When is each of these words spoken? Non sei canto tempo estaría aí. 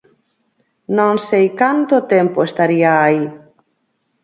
Non 0.97 1.13
sei 1.27 1.47
canto 1.61 1.95
tempo 2.13 2.39
estaría 2.43 2.91
aí. 3.05 3.23